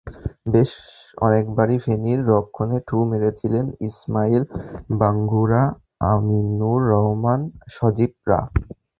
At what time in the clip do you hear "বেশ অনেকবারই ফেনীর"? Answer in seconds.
0.45-2.19